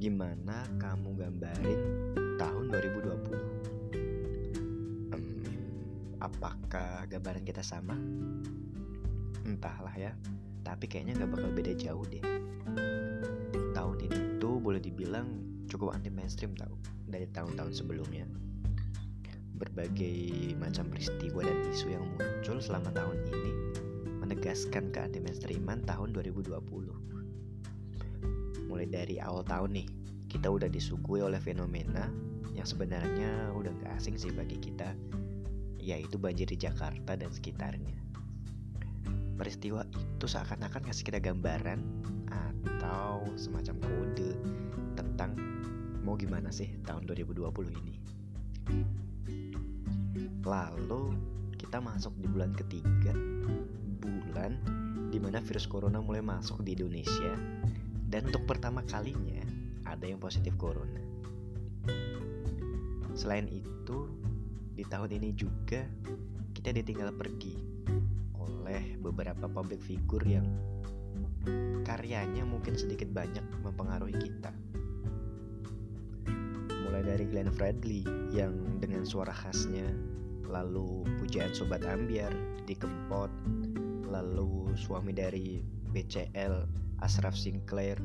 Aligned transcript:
gimana 0.00 0.64
kamu 0.80 1.12
gambarin 1.12 1.80
tahun 2.40 2.72
2020? 2.72 5.12
Hmm, 5.12 5.44
apakah 6.24 7.04
gambaran 7.04 7.44
kita 7.44 7.60
sama? 7.60 7.92
Entahlah 9.44 9.92
ya, 10.00 10.16
tapi 10.64 10.88
kayaknya 10.88 11.20
gak 11.20 11.36
bakal 11.36 11.52
beda 11.52 11.76
jauh 11.76 12.08
deh. 12.08 12.24
Tahun 13.76 13.96
ini 14.00 14.40
tuh 14.40 14.56
boleh 14.56 14.80
dibilang 14.80 15.28
cukup 15.68 15.92
anti 15.92 16.08
mainstream 16.08 16.56
tau 16.56 16.80
dari 17.04 17.28
tahun-tahun 17.36 17.84
sebelumnya. 17.84 18.24
Berbagai 19.60 20.56
macam 20.56 20.88
peristiwa 20.88 21.44
dan 21.44 21.60
isu 21.76 21.92
yang 21.92 22.08
muncul 22.16 22.56
selama 22.56 22.88
tahun 22.96 23.20
ini 23.36 23.52
menegaskan 24.24 24.96
keanti 24.96 25.20
mainstreaman 25.20 25.84
tahun 25.84 26.16
2020 26.16 27.19
Mulai 28.70 28.86
dari 28.86 29.18
awal 29.18 29.42
tahun 29.42 29.82
nih, 29.82 29.86
kita 30.30 30.46
udah 30.46 30.70
disuguhi 30.70 31.26
oleh 31.26 31.42
fenomena 31.42 32.06
yang 32.54 32.62
sebenarnya 32.62 33.50
udah 33.50 33.74
gak 33.82 33.98
asing 33.98 34.14
sih 34.14 34.30
bagi 34.30 34.62
kita, 34.62 34.94
yaitu 35.82 36.22
banjir 36.22 36.46
di 36.46 36.54
Jakarta 36.54 37.18
dan 37.18 37.34
sekitarnya. 37.34 37.98
Peristiwa 39.34 39.82
itu 39.90 40.26
seakan-akan 40.30 40.86
ngasih 40.86 41.02
kita 41.02 41.18
gambaran 41.18 41.82
atau 42.30 43.26
semacam 43.34 43.74
kode 43.82 44.38
tentang 44.94 45.34
mau 46.06 46.14
gimana 46.14 46.54
sih 46.54 46.70
tahun 46.86 47.10
2020 47.10 47.74
ini. 47.74 47.94
Lalu 50.46 51.02
kita 51.58 51.82
masuk 51.82 52.14
di 52.22 52.30
bulan 52.30 52.54
ketiga, 52.54 53.18
bulan 53.98 54.54
di 55.10 55.18
mana 55.18 55.42
virus 55.42 55.66
corona 55.66 55.98
mulai 55.98 56.22
masuk 56.22 56.62
di 56.62 56.78
Indonesia 56.78 57.34
dan 58.10 58.26
untuk 58.26 58.42
pertama 58.42 58.82
kalinya 58.90 59.46
ada 59.86 60.02
yang 60.02 60.18
positif 60.18 60.52
corona. 60.58 60.98
Selain 63.14 63.46
itu, 63.46 64.10
di 64.74 64.82
tahun 64.82 65.14
ini 65.14 65.30
juga 65.38 65.86
kita 66.50 66.74
ditinggal 66.74 67.14
pergi 67.14 67.54
oleh 68.34 68.98
beberapa 68.98 69.46
public 69.46 69.78
figure 69.86 70.26
yang 70.26 70.46
karyanya 71.86 72.42
mungkin 72.42 72.74
sedikit 72.74 73.08
banyak 73.14 73.42
mempengaruhi 73.62 74.18
kita. 74.18 74.50
Mulai 76.82 77.02
dari 77.06 77.24
Glenn 77.30 77.54
Fredly 77.54 78.02
yang 78.34 78.82
dengan 78.82 79.06
suara 79.06 79.30
khasnya, 79.30 79.86
lalu 80.50 81.06
pujaan 81.22 81.54
Sobat 81.54 81.86
Ambiar 81.86 82.34
di 82.66 82.74
Kempot, 82.74 83.30
lalu 84.10 84.74
suami 84.74 85.14
dari 85.14 85.79
BCL 85.90 86.66
Ashraf 87.00 87.32
Sinclair, 87.32 87.96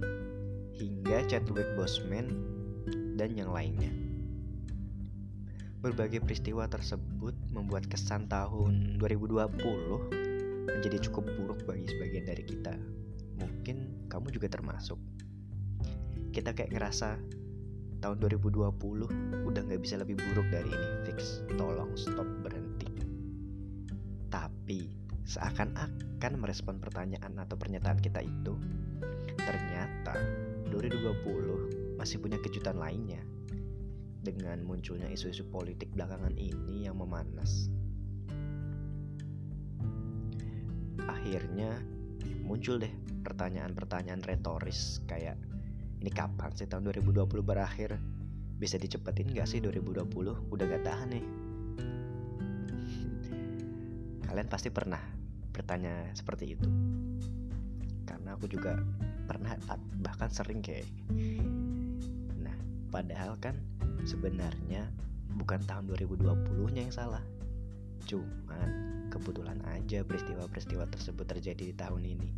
hingga 0.75 1.23
Chadwick 1.27 1.67
Boseman 1.75 2.31
dan 3.19 3.35
yang 3.35 3.51
lainnya. 3.51 3.91
Berbagai 5.83 6.23
peristiwa 6.23 6.65
tersebut 6.65 7.35
membuat 7.51 7.85
kesan 7.91 8.25
tahun 8.25 8.97
2020 8.97 10.71
menjadi 10.71 10.97
cukup 11.09 11.27
buruk 11.37 11.59
bagi 11.67 11.85
sebagian 11.91 12.25
dari 12.25 12.43
kita. 12.47 12.73
Mungkin 13.37 14.07
kamu 14.07 14.31
juga 14.31 14.47
termasuk. 14.49 14.97
Kita 16.31 16.55
kayak 16.55 16.73
ngerasa 16.73 17.19
tahun 17.99 18.17
2020 18.21 19.49
udah 19.49 19.61
gak 19.65 19.81
bisa 19.81 19.97
lebih 19.99 20.15
buruk 20.15 20.47
dari 20.53 20.69
ini. 20.71 20.89
Fix, 21.09 21.41
tolong 21.59 21.74
seakan-akan 25.35 26.33
merespon 26.39 26.79
pertanyaan 26.79 27.35
atau 27.35 27.59
pernyataan 27.59 27.99
kita 27.99 28.23
itu, 28.23 28.55
ternyata 29.35 30.15
2020 30.71 31.99
masih 31.99 32.23
punya 32.23 32.39
kejutan 32.39 32.79
lainnya 32.79 33.19
dengan 34.23 34.63
munculnya 34.63 35.11
isu-isu 35.11 35.43
politik 35.51 35.91
belakangan 35.91 36.33
ini 36.39 36.87
yang 36.87 36.95
memanas. 36.95 37.67
Akhirnya 41.05 41.83
muncul 42.47 42.79
deh 42.79 42.93
pertanyaan-pertanyaan 43.21 44.23
retoris 44.23 45.03
kayak 45.05 45.35
ini 45.99 46.11
kapan 46.15 46.49
sih 46.55 46.65
tahun 46.65 46.89
2020 46.95 47.27
berakhir? 47.43 47.99
Bisa 48.55 48.79
dicepetin 48.79 49.35
gak 49.35 49.51
sih 49.51 49.59
2020? 49.59 50.07
Udah 50.47 50.65
gak 50.65 50.83
tahan 50.87 51.09
nih. 51.11 51.25
Kalian 54.31 54.47
pasti 54.47 54.71
pernah 54.71 55.24
bertanya 55.55 56.11
seperti 56.11 56.59
itu. 56.59 56.67
Karena 58.03 58.35
aku 58.35 58.51
juga 58.51 58.75
pernah 59.23 59.55
bahkan 60.03 60.27
sering 60.27 60.59
kayak 60.59 60.83
nah 62.35 62.53
padahal 62.91 63.39
kan 63.39 63.55
sebenarnya 64.03 64.91
bukan 65.39 65.63
tahun 65.63 65.87
2020 65.95 66.75
nya 66.75 66.83
yang 66.83 66.91
salah. 66.91 67.23
Cuman 68.03 68.69
kebetulan 69.07 69.63
aja 69.71 70.03
peristiwa-peristiwa 70.03 70.91
tersebut 70.91 71.23
terjadi 71.23 71.71
di 71.71 71.75
tahun 71.75 72.03
ini. 72.03 72.29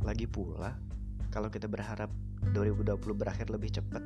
Lagi 0.00 0.24
pula 0.24 0.72
kalau 1.28 1.52
kita 1.52 1.68
berharap 1.68 2.08
2020 2.56 2.96
berakhir 3.12 3.52
lebih 3.52 3.76
cepat 3.76 4.00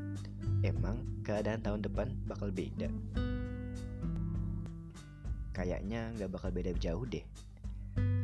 emang 0.67 1.23
keadaan 1.23 1.63
tahun 1.63 1.81
depan 1.87 2.11
bakal 2.27 2.51
beda. 2.51 2.91
Kayaknya 5.55 6.15
nggak 6.19 6.31
bakal 6.31 6.51
beda 6.51 6.73
jauh 6.79 7.05
deh 7.05 7.50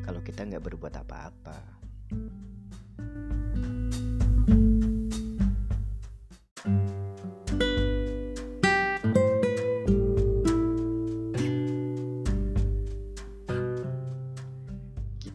kalau 0.06 0.22
kita 0.22 0.47
nggak 0.47 0.62
berbuat 0.62 0.94
apa-apa 1.03 1.77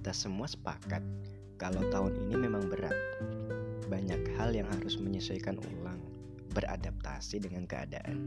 Kita 0.01 0.17
semua 0.17 0.49
sepakat 0.49 1.03
kalau 1.61 1.85
tahun 1.93 2.17
ini 2.25 2.35
memang 2.47 2.65
berat. 2.67 2.91
Banyak 3.85 4.33
hal 4.39 4.49
yang 4.55 4.65
harus 4.65 4.97
menyesuaikan 4.97 5.61
ulang, 5.61 6.01
beradaptasi 6.57 7.37
dengan 7.37 7.69
keadaan. 7.69 8.17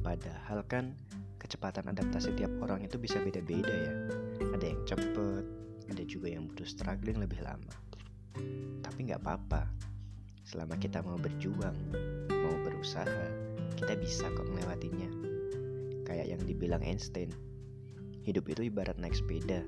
Padahal 0.00 0.62
kan 0.70 0.94
kecepatan 1.42 1.90
adaptasi 1.90 2.32
tiap 2.38 2.54
orang 2.62 2.86
itu 2.86 2.96
bisa 3.02 3.18
beda-beda 3.18 3.72
ya. 3.72 3.92
Cepet, 4.90 5.46
ada 5.86 6.02
juga 6.02 6.34
yang 6.34 6.50
butuh 6.50 6.66
struggling 6.66 7.22
lebih 7.22 7.38
lama. 7.46 7.70
Tapi 8.82 8.98
nggak 9.06 9.22
apa-apa. 9.22 9.70
Selama 10.42 10.74
kita 10.82 10.98
mau 11.06 11.14
berjuang, 11.14 11.78
mau 12.26 12.58
berusaha, 12.66 13.30
kita 13.78 13.94
bisa 13.94 14.26
kok 14.34 14.50
melewatinya. 14.50 15.06
Kayak 16.02 16.34
yang 16.34 16.42
dibilang 16.42 16.82
Einstein, 16.82 17.30
hidup 18.26 18.50
itu 18.50 18.66
ibarat 18.66 18.98
naik 18.98 19.14
sepeda 19.14 19.62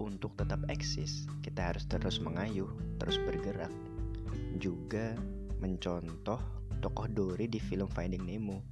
untuk 0.00 0.32
tetap 0.40 0.64
eksis, 0.72 1.28
kita 1.44 1.68
harus 1.68 1.84
terus 1.84 2.16
mengayuh, 2.16 2.72
terus 2.96 3.20
bergerak. 3.28 3.70
Juga 4.56 5.12
mencontoh 5.60 6.40
tokoh 6.80 7.12
Dory 7.12 7.44
di 7.44 7.60
film 7.60 7.92
Finding 7.92 8.24
Nemo. 8.24 8.64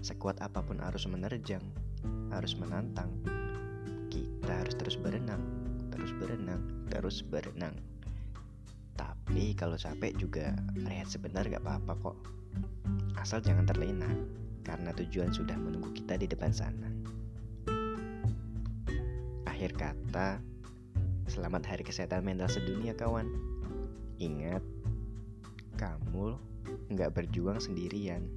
Sekuat 0.00 0.40
apa 0.40 0.64
pun 0.64 0.80
harus 0.80 1.04
menerjang, 1.04 1.62
harus 2.32 2.56
menantang, 2.56 3.12
kita 4.44 4.60
harus 4.60 4.74
terus 4.76 4.96
berenang, 5.00 5.42
terus 5.88 6.12
berenang, 6.20 6.62
terus 6.92 7.18
berenang. 7.24 7.74
Tapi 8.94 9.56
kalau 9.56 9.80
capek 9.80 10.12
juga 10.20 10.52
rehat 10.84 11.08
sebentar 11.08 11.48
gak 11.48 11.64
apa-apa 11.64 11.96
kok. 11.96 12.16
Asal 13.16 13.40
jangan 13.40 13.64
terlena, 13.64 14.12
karena 14.60 14.92
tujuan 14.92 15.32
sudah 15.32 15.56
menunggu 15.56 15.96
kita 15.96 16.20
di 16.20 16.28
depan 16.28 16.52
sana 16.52 16.94
akhir 19.64 19.80
kata, 19.80 20.42
selamat 21.24 21.64
hari 21.64 21.88
kesehatan 21.88 22.20
mental 22.20 22.52
sedunia 22.52 22.92
kawan. 22.92 23.24
Ingat, 24.20 24.60
kamu 25.80 26.36
nggak 26.92 27.16
berjuang 27.16 27.56
sendirian. 27.56 28.28